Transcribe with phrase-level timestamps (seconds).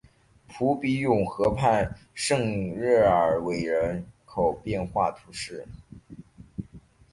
[0.59, 5.67] 鲁比永河畔圣热尔韦人口变化图示